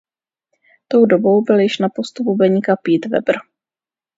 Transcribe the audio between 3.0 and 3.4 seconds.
Webber.